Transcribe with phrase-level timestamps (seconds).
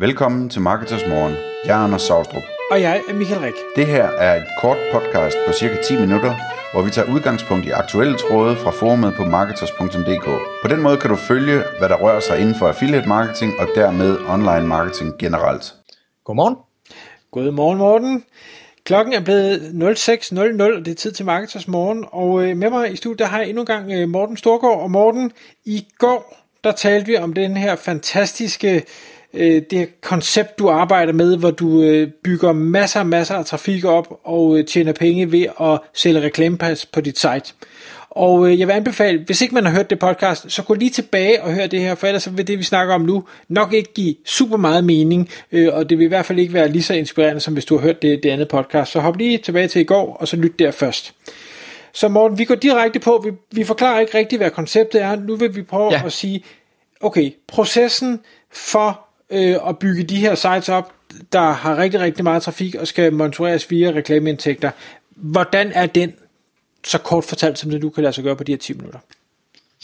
[0.00, 1.34] Velkommen til Marketers Morgen.
[1.64, 2.42] Jeg er Anders Saustrup.
[2.70, 3.54] Og jeg er Michael Rik.
[3.76, 6.34] Det her er et kort podcast på cirka 10 minutter,
[6.72, 10.24] hvor vi tager udgangspunkt i aktuelle tråde fra forumet på marketers.dk.
[10.62, 13.68] På den måde kan du følge, hvad der rører sig inden for affiliate marketing og
[13.74, 15.74] dermed online marketing generelt.
[16.24, 16.56] Godmorgen.
[17.30, 18.24] Godmorgen, Morten.
[18.84, 19.58] Klokken er blevet
[19.98, 22.04] 06.00, og det er tid til Marketers Morgen.
[22.12, 24.80] Og øh, med mig i studiet der har jeg endnu en gang øh, Morten Storgård.
[24.80, 25.32] Og Morten,
[25.64, 28.84] i går der talte vi om den her fantastiske
[29.34, 33.84] øh, det koncept, du arbejder med, hvor du øh, bygger masser og masser af trafik
[33.84, 37.52] op og øh, tjener penge ved at sælge reklamepas på dit site.
[38.10, 40.90] Og øh, jeg vil anbefale, hvis ikke man har hørt det podcast, så gå lige
[40.90, 43.92] tilbage og hør det her, for ellers vil det, vi snakker om nu, nok ikke
[43.92, 46.94] give super meget mening, øh, og det vil i hvert fald ikke være lige så
[46.94, 48.92] inspirerende, som hvis du har hørt det, det andet podcast.
[48.92, 51.14] Så hop lige tilbage til i går, og så lyt der først.
[51.92, 55.16] Så Morten, vi går direkte på, vi, vi forklarer ikke rigtigt, hvad konceptet er.
[55.16, 56.02] Nu vil vi prøve ja.
[56.06, 56.44] at sige,
[57.00, 58.20] okay, processen
[58.52, 60.92] for øh, at bygge de her sites op,
[61.32, 64.70] der har rigtig, rigtig meget trafik og skal monitoreres via reklameindtægter.
[65.16, 66.14] Hvordan er den
[66.84, 68.98] så kort fortalt, som det du kan lade sig gøre på de her 10 minutter?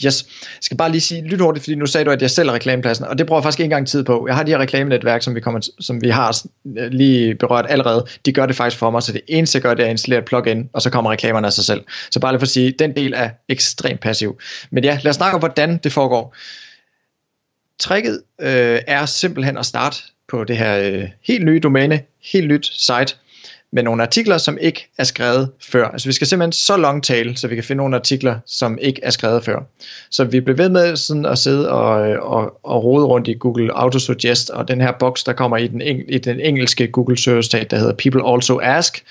[0.05, 0.25] Yes.
[0.27, 2.53] Jeg skal bare lige sige lyt hurtigt, fordi nu sagde du, at jeg selv er
[2.53, 4.25] reklamepladsen, og det bruger jeg faktisk ikke engang tid på.
[4.27, 6.41] Jeg har de her reklamenetværk, som vi, kommer, som vi har
[6.77, 8.05] øh, lige berørt allerede.
[8.25, 10.19] De gør det faktisk for mig, så det eneste, jeg gør, det er at installere
[10.19, 11.83] et plugin, og så kommer reklamerne af sig selv.
[12.11, 14.39] Så bare lige for at sige, den del er ekstremt passiv.
[14.71, 16.35] Men ja, lad os snakke om, hvordan det foregår.
[17.79, 19.97] Tricket øh, er simpelthen at starte
[20.29, 23.15] på det her øh, helt nye domæne, helt nyt site,
[23.71, 25.87] med nogle artikler, som ikke er skrevet før.
[25.87, 28.99] Altså vi skal simpelthen så long tail, så vi kan finde nogle artikler, som ikke
[29.03, 29.59] er skrevet før.
[30.09, 33.33] Så vi bliver ved med sådan at sidde og, øh, og, og rode rundt i
[33.39, 37.45] Google Autosuggest, og den her boks, der kommer i den, i den engelske Google Search
[37.45, 39.03] Stat, der hedder People Also Ask,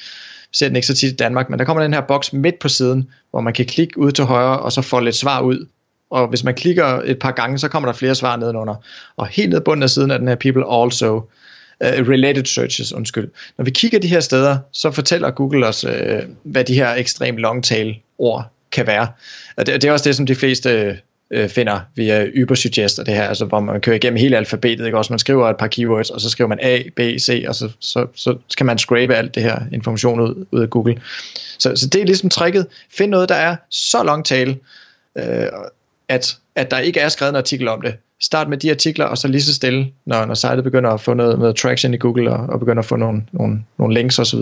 [0.51, 2.59] vi ser den ikke så tit i Danmark, men der kommer den her boks midt
[2.59, 5.67] på siden, hvor man kan klikke ud til højre, og så få lidt svar ud
[6.11, 8.75] og hvis man klikker et par gange, så kommer der flere svar nedenunder.
[9.17, 13.29] Og helt ned bunden af siden af den her People Also, uh, Related Searches, undskyld.
[13.59, 15.93] Når vi kigger de her steder, så fortæller Google os, uh,
[16.43, 19.09] hvad de her ekstremt long tail ord kan være.
[19.57, 20.99] Og det, det er også det, som de fleste
[21.37, 24.99] uh, finder via Ubersuggest og det her, altså hvor man kører igennem hele alfabetet, ikke?
[24.99, 27.71] også man skriver et par keywords, og så skriver man A, B, C, og så,
[27.81, 31.01] så, så skal man scrape alt det her information ud, ud af Google.
[31.59, 32.67] Så, så det er ligesom tricket.
[32.91, 34.59] Find noget, der er så long tail,
[35.15, 35.25] uh,
[36.09, 37.95] at, at der ikke er skrevet en artikel om det.
[38.21, 41.15] Start med de artikler, og så lige så stille, når, når sitet begynder at få
[41.15, 44.41] noget, noget traction i Google, og, og begynder at få nogle, nogle, nogle links osv.,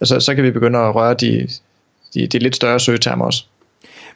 [0.00, 1.48] altså, så kan vi begynde at røre de,
[2.14, 3.44] de, de lidt større søgetermer også.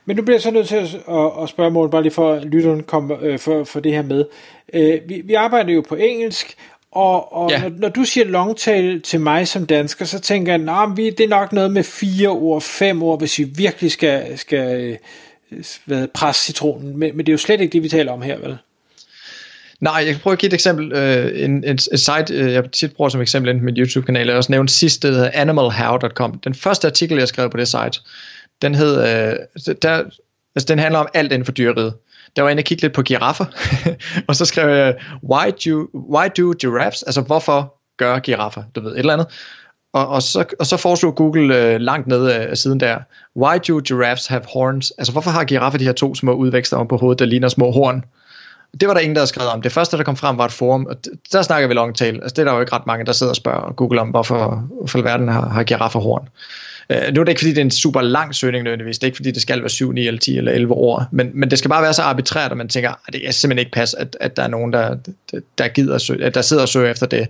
[0.04, 2.32] Men nu bliver jeg så nødt til at, at, at spørge Morten, bare lige for
[2.32, 4.24] at lytteren kom øh, for, for det her med.
[4.72, 6.56] Øh, vi, vi arbejder jo på engelsk,
[6.92, 7.62] og, og ja.
[7.62, 11.24] når, når du siger longtail til mig som dansker, så tænker jeg, nah, vi, det
[11.24, 14.98] er nok noget med fire ord, fem ord, hvis vi virkelig skal, skal
[15.56, 18.22] Øh, hvad, presse citronen, men, men det er jo slet ikke det, vi taler om
[18.22, 18.58] her, vel?
[19.80, 20.92] Nej, jeg kan prøve at give et eksempel.
[20.92, 24.26] Øh, en, en, en site, øh, jeg tit bruger som eksempel inden mit min YouTube-kanal,
[24.26, 26.38] jeg har også nævnt sidst, det hedder animalhow.com.
[26.38, 28.00] Den første artikel, jeg skrev på det site,
[28.62, 28.96] den hed,
[29.82, 30.02] der,
[30.56, 31.94] altså den handler om alt inden for dyreriet.
[32.36, 33.44] Der var en, der kiggede lidt på giraffer,
[34.28, 34.94] og så skrev jeg,
[35.30, 39.26] why do, why do giraffes, altså hvorfor gør giraffer, du ved, et eller andet.
[39.92, 42.98] Og, og, så, og så foreslog Google øh, langt nede af, øh, siden der,
[43.36, 44.92] why do giraffes have horns?
[44.98, 47.70] Altså hvorfor har giraffer de her to små udvækster om på hovedet, der ligner små
[47.70, 48.04] horn?
[48.81, 49.62] Det var der ingen, der havde skrevet om.
[49.62, 50.97] Det første, der kom frem, var et forum, og
[51.32, 52.14] der snakker vi long tail.
[52.14, 54.64] Altså det er der jo ikke ret mange, der sidder og spørger Google om, hvorfor,
[54.86, 56.28] for verden har, har giraffer horn.
[56.91, 58.98] Uh, nu er det ikke fordi, det er en super lang søgning nødvendigvis.
[58.98, 61.04] Det er ikke fordi, det skal være 7, 9 eller 10 eller 11 år.
[61.12, 63.59] Men, men det skal bare være så arbitrært, at man tænker, at det er simpelthen
[63.59, 64.97] ikke pas, at, at der er nogen, der,
[65.59, 67.28] der, gider søge, der sidder og søger efter det.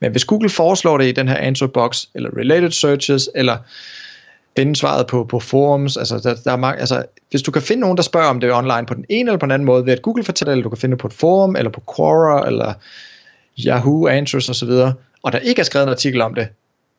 [0.00, 3.56] Men hvis Google foreslår det i den her answer box, eller related searches, eller
[4.56, 5.96] finde svaret på, på forums.
[5.96, 8.52] Altså, der, der er mange, altså, hvis du kan finde nogen, der spørger om det
[8.52, 10.68] online på den ene eller på den anden måde, ved at Google fortæller, eller du
[10.68, 12.72] kan finde det på et forum, eller på Quora, eller
[13.66, 14.70] Yahoo Answers osv.,
[15.22, 16.48] og der ikke er skrevet en artikel om det,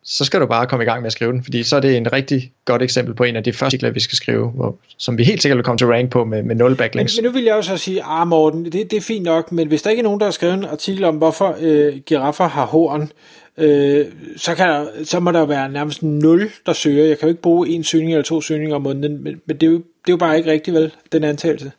[0.05, 1.97] så skal du bare komme i gang med at skrive den, fordi så er det
[1.97, 5.17] en rigtig godt eksempel på en af de første artikler, vi skal skrive, hvor, som
[5.17, 7.17] vi helt sikkert vil komme til rank på med, med nul backlinks.
[7.17, 9.67] Men, men nu vil jeg også sige, ah Morten, det, det er fint nok, men
[9.67, 12.65] hvis der ikke er nogen, der har skrevet en artikel om, hvorfor øh, giraffer har
[12.65, 13.11] horn,
[13.57, 14.05] øh,
[14.37, 17.05] så, kan der, så må der være nærmest nul, der søger.
[17.05, 19.67] Jeg kan jo ikke bruge en søgning eller to søgninger om måneden, men, men det,
[19.67, 21.71] er jo, det er jo bare ikke rigtigt, vel, den antagelse.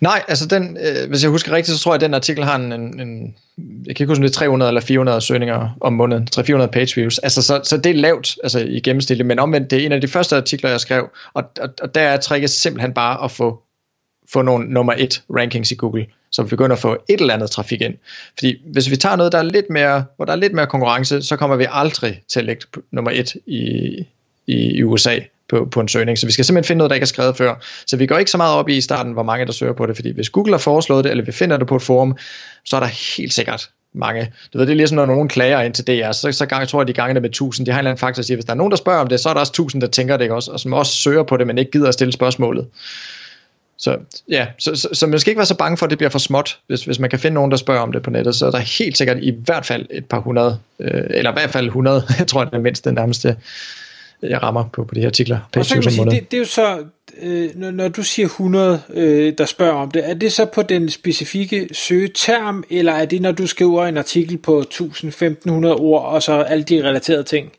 [0.00, 2.56] Nej, altså den, øh, hvis jeg husker rigtigt, så tror jeg, at den artikel har
[2.56, 3.34] en, en, en
[3.86, 6.94] jeg kan ikke huske, om det er 300 eller 400 søgninger om måneden, 300-400 page
[6.96, 9.92] views, altså så, så det er lavt altså i gennemsnit, men omvendt, det er en
[9.92, 13.30] af de første artikler, jeg skrev, og, og, og der er tricket simpelthen bare at
[13.30, 13.62] få,
[14.32, 17.50] få nogle nummer et rankings i Google, så vi begynder at få et eller andet
[17.50, 17.94] trafik ind.
[18.38, 21.22] Fordi hvis vi tager noget, der er lidt mere, hvor der er lidt mere konkurrence,
[21.22, 23.60] så kommer vi aldrig til at lægge nummer et i,
[24.46, 25.18] i, i USA
[25.50, 26.18] på, på en søgning.
[26.18, 27.54] Så vi skal simpelthen finde noget, der ikke er skrevet før.
[27.86, 29.86] Så vi går ikke så meget op i i starten, hvor mange der søger på
[29.86, 32.16] det, fordi hvis Google har foreslået det, eller vi finder det på et forum,
[32.64, 34.32] så er der helt sikkert mange.
[34.52, 36.80] Du ved, det er ligesom, når nogen klager ind til DR, så, så gang, tror
[36.80, 37.66] jeg, de gange det med 1000.
[37.66, 39.06] De har en eller anden faktor, der siger, hvis der er nogen, der spørger om
[39.06, 41.22] det, så er der også 1000, der tænker det ikke også, og som også søger
[41.22, 42.66] på det, men ikke gider at stille spørgsmålet.
[43.78, 43.96] Så
[44.28, 46.18] ja, så, så, så man skal ikke være så bange for, at det bliver for
[46.18, 46.58] småt.
[46.66, 48.58] Hvis, hvis man kan finde nogen, der spørger om det på nettet, så er der
[48.58, 52.26] helt sikkert i hvert fald et par hundrede, øh, eller i hvert fald 100, jeg
[52.26, 53.36] tror, det er mindst det nærmeste,
[54.22, 55.38] jeg rammer på, på de her artikler.
[55.56, 56.84] Og så kan man sige, det, det er jo så,
[57.22, 60.62] øh, når, når du siger 100, øh, der spørger om det, er det så på
[60.62, 66.22] den specifikke søgeterm, eller er det, når du skriver en artikel på 1000-1500 ord, og
[66.22, 67.52] så alle de relaterede ting?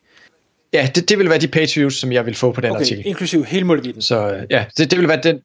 [0.73, 2.81] Ja, det, det vil være de page views, som jeg vil få på den okay,
[2.81, 3.07] artikel.
[3.07, 4.01] inklusiv hele målvidden.
[4.01, 5.39] Så øh, ja, det, det vil være den,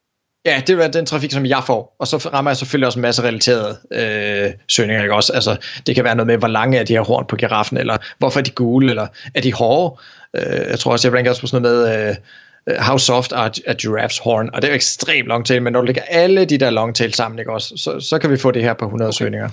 [0.46, 1.96] Ja, det vil være den trafik, som jeg får.
[1.98, 5.02] Og så rammer jeg selvfølgelig også en masse relaterede øh, søgninger.
[5.02, 5.32] Ikke også?
[5.32, 7.96] Altså, det kan være noget med, hvor lange er de her horn på giraffen, eller
[8.18, 10.00] hvorfor er de gule, eller er de hårde?
[10.36, 13.50] Øh, jeg tror også, jeg ranker også på sådan noget med, øh, how soft are,
[13.66, 14.50] are giraffes horn?
[14.52, 16.94] Og det er jo ekstremt long tail, men når du lægger alle de der long
[16.94, 19.16] tail sammen, ikke også, så, så kan vi få det her på 100 okay.
[19.16, 19.48] søgninger.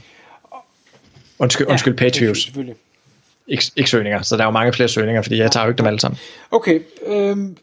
[1.39, 2.51] Undskyld, ja, undskyld page views.
[3.47, 5.77] Ikke, ikke søgninger, så der er jo mange flere søgninger, fordi jeg tager jo ikke
[5.77, 6.19] dem alle sammen.
[6.51, 7.57] Okay, øhm,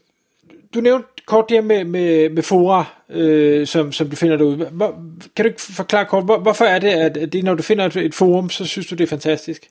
[0.73, 4.55] du nævnte kort det her med, med, med fora, øh, som, som du finder derude.
[4.71, 4.95] Hvor,
[5.35, 7.95] kan du ikke forklare kort, hvor, hvorfor er det, at det, når du finder et,
[7.95, 9.67] et forum, så synes du, det er fantastisk?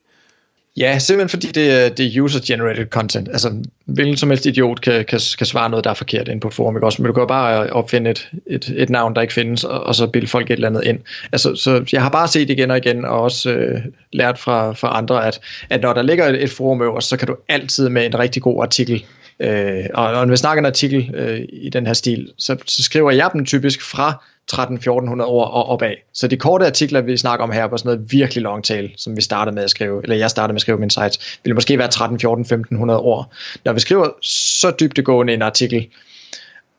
[0.80, 3.28] Ja, simpelthen fordi det, øh, det er user-generated content.
[3.28, 3.54] Altså,
[3.84, 6.76] hvilken som helst idiot kan, kan, kan svare noget, der er forkert ind på forum.
[6.76, 6.86] Ikke?
[6.86, 9.80] Også, men du kan bare øh, opfinde et, et, et navn, der ikke findes, og,
[9.80, 10.98] og så bilde folk et eller andet ind.
[11.32, 13.80] Altså, så jeg har bare set igen og igen, og også øh,
[14.12, 15.40] lært fra, fra andre, at,
[15.70, 18.42] at når der ligger et, et forum øverst, så kan du altid med en rigtig
[18.42, 19.04] god artikel
[19.42, 22.82] Øh, og, og når vi snakker en artikel øh, i den her stil, så, så
[22.82, 25.94] skriver jeg dem typisk fra 13-1400 ord og opad.
[26.12, 29.16] Så de korte artikler, vi snakker om her, på sådan noget virkelig long tail, som
[29.16, 31.78] vi startede med at skrive, eller jeg startede med at skrive min site, vil måske
[31.78, 33.32] være 13, 14, 1500 ord.
[33.64, 35.88] Når vi skriver så dybtegående en artikel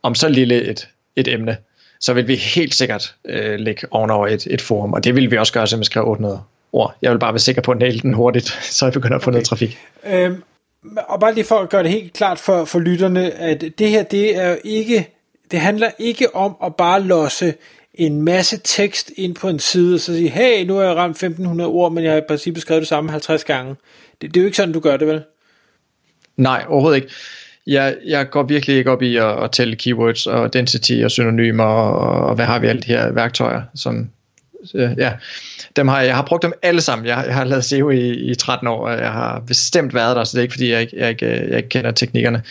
[0.03, 1.57] om så lille et, et emne,
[1.99, 5.37] så vil vi helt sikkert øh, lægge ovenover et, et forum, og det vil vi
[5.37, 6.41] også gøre, som vi skriver 800
[6.73, 6.95] ord.
[7.01, 9.29] Jeg vil bare være sikker på at næle den hurtigt, så jeg begynder at få
[9.29, 9.33] okay.
[9.33, 9.77] noget trafik.
[10.05, 10.43] Øhm,
[11.07, 14.03] og bare lige for at gøre det helt klart for, for lytterne, at det her,
[14.03, 15.09] det er jo ikke,
[15.51, 17.53] det handler ikke om at bare losse
[17.93, 21.15] en masse tekst ind på en side, og så sige, hey, nu har jeg ramt
[21.15, 23.75] 1500 ord, men jeg har i princippet skrevet det samme 50 gange.
[24.21, 25.23] Det, det er jo ikke sådan, du gør det, vel?
[26.37, 27.13] Nej, overhovedet ikke.
[27.67, 31.63] Jeg, jeg går virkelig ikke op i at, at tælle keywords og density og synonymer
[31.63, 34.09] og, og hvad har vi alle de her værktøjer, som
[34.75, 35.13] øh, ja,
[35.75, 37.07] dem har, jeg har brugt dem alle sammen.
[37.07, 40.23] Jeg, jeg har lavet SEO i, i 13 år, og jeg har bestemt været der,
[40.23, 42.43] så det er ikke fordi, jeg ikke, jeg ikke, øh, jeg ikke kender teknikkerne.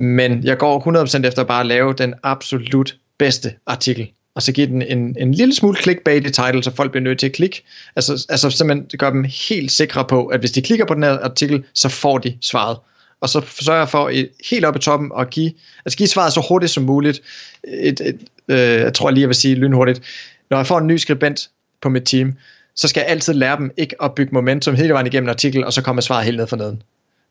[0.00, 4.08] Men jeg går 100% efter bare at lave den absolut bedste artikel
[4.38, 7.18] og så give den en, en lille smule clickbait i title, så folk bliver nødt
[7.18, 7.62] til at klikke.
[7.96, 11.18] Altså, altså simpelthen gør dem helt sikre på, at hvis de klikker på den her
[11.18, 12.76] artikel, så får de svaret.
[13.20, 15.52] Og så sørger jeg for et, helt op i toppen at give,
[15.84, 17.20] altså give svaret så hurtigt som muligt.
[17.64, 18.18] Et, et,
[18.48, 20.02] øh, jeg tror lige, jeg vil sige lynhurtigt.
[20.50, 21.50] Når jeg får en ny skribent
[21.82, 22.34] på mit team,
[22.76, 25.64] så skal jeg altid lære dem ikke at bygge momentum hele vejen igennem en artikel,
[25.64, 26.82] og så kommer svaret helt ned for neden.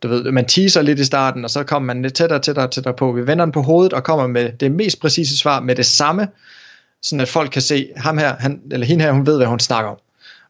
[0.03, 2.93] Du ved, man teaser lidt i starten, og så kommer man lidt tættere, tættere, tættere
[2.93, 3.11] på.
[3.11, 6.27] Vi vender den på hovedet og kommer med det mest præcise svar med det samme,
[7.01, 9.59] sådan at folk kan se, ham her, han, eller hende her, hun ved, hvad hun
[9.59, 9.97] snakker om.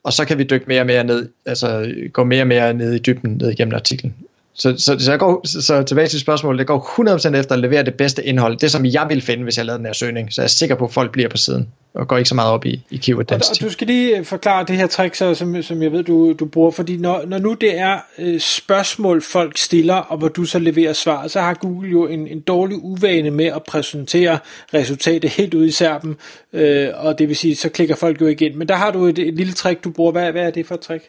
[0.03, 2.93] Og så kan vi dykke mere og mere ned, altså gå mere og mere ned
[2.93, 4.15] i dybden, ned igennem artiklen.
[4.59, 7.83] Så, så, så, jeg går, så tilbage til spørgsmålet, det går 100% efter at levere
[7.83, 10.41] det bedste indhold, det som jeg vil finde, hvis jeg lavede den her søgning, så
[10.41, 12.65] jeg er sikker på, at folk bliver på siden, og går ikke så meget op
[12.65, 13.61] i, i keyword density.
[13.61, 16.33] Og, og du skal lige forklare det her trick, så, som, som jeg ved, du,
[16.33, 20.43] du bruger, fordi når, når nu det er øh, spørgsmål, folk stiller, og hvor du
[20.43, 24.39] så leverer svar, så har Google jo en, en dårlig uvane med at præsentere
[24.73, 26.15] resultatet helt ud i serben,
[26.53, 28.57] øh, og det vil sige, så klikker folk jo igen.
[28.57, 30.11] Men der har du et, et lille trick, du bruger.
[30.11, 31.03] Hvad, hvad er det for et trick?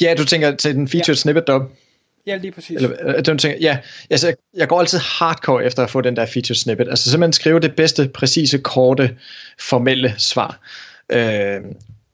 [0.00, 1.20] Ja, du tænker til den featured ja.
[1.20, 1.62] snippet dub.
[2.26, 2.76] Ja, lige præcis.
[2.76, 3.78] Eller, øh, du tænker, ja,
[4.10, 6.88] altså, jeg går altid hardcore efter at få den der featured snippet.
[6.88, 9.16] Altså simpelthen skrive det bedste, præcise, korte,
[9.60, 10.60] formelle svar.
[11.12, 11.60] Øh,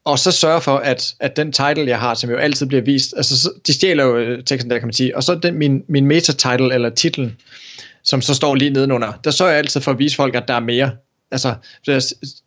[0.04, 3.14] og så sørge for, at, at den title, jeg har, som jo altid bliver vist,
[3.16, 6.06] altså de stjæler jo øh, teksten der, kan man sige, og så den, min, min
[6.06, 7.36] meta-title, eller titlen,
[8.04, 10.54] som så står lige nedenunder, der sørger jeg altid for at vise folk, at der
[10.54, 10.90] er mere
[11.30, 11.54] Altså,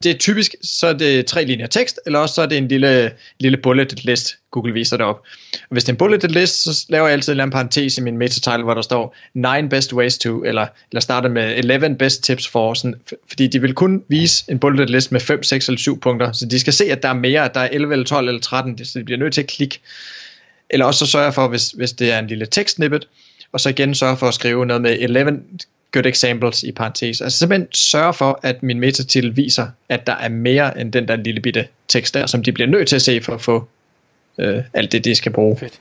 [0.04, 2.68] det er typisk, så er det tre linjer tekst, eller også så er det en
[2.68, 5.22] lille, lille bulleted list, Google viser det op.
[5.54, 7.98] Og hvis det er en bulleted list, så laver jeg altid en eller anden parentes
[7.98, 11.96] i min meta-title, hvor der står 9 best ways to, eller, eller starter med 11
[11.96, 12.96] best tips for, sådan,
[13.28, 16.46] fordi de vil kun vise en bulleted list med 5, 6 eller 7 punkter, så
[16.46, 18.86] de skal se, at der er mere, at der er 11 eller 12 eller 13,
[18.86, 19.80] så de bliver nødt til at klikke.
[20.70, 23.08] Eller også så sørger jeg for, hvis, hvis det er en lille tekst-snippet,
[23.52, 25.40] og så igen sørge for at skrive noget med 11
[25.91, 27.22] good examples i parentes.
[27.22, 31.15] Altså simpelthen sørge for, at min metatitel viser, at der er mere end den der
[31.15, 33.67] lille bitte tekst der, som de bliver nødt til at se for at få
[34.38, 35.58] øh, alt det, de skal bruge.
[35.58, 35.79] Fedt.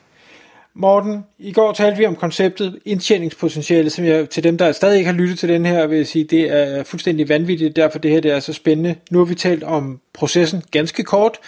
[0.75, 5.11] Morten, i går talte vi om konceptet indtjeningspotentiale, som jeg til dem, der stadig ikke
[5.11, 8.31] har lyttet til den her, vil sige, det er fuldstændig vanvittigt, derfor det her det
[8.31, 8.95] er så spændende.
[9.11, 11.39] Nu har vi talt om processen ganske kort,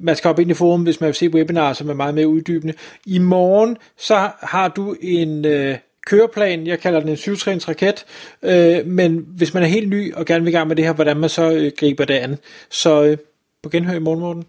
[0.00, 2.28] man skal op ind i forum, hvis man vil se webinarer, som er meget mere
[2.28, 2.74] uddybende.
[3.06, 5.76] I morgen, så har du en øh,
[6.06, 8.04] køreplan, jeg kalder den en syvtrins raket,
[8.42, 10.92] øh, men hvis man er helt ny og gerne vil i gang med det her,
[10.92, 12.38] hvordan man så øh, griber det an.
[12.70, 13.16] Så øh,
[13.62, 14.44] på genhør i morgen, morgen.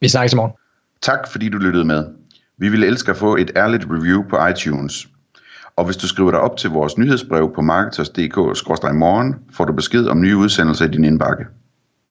[0.00, 0.52] Vi snakkes i morgen.
[1.02, 2.04] Tak fordi du lyttede med.
[2.58, 5.08] Vi ville elske at få et ærligt review på iTunes.
[5.76, 10.20] Og hvis du skriver dig op til vores nyhedsbrev på marketers.dk-morgen, får du besked om
[10.20, 11.44] nye udsendelser i din indbakke.